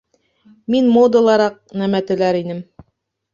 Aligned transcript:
Мин 0.75 0.87
модалыраҡ 0.95 1.59
нәмә 1.83 2.01
теләр 2.09 2.41
инем 2.41 2.65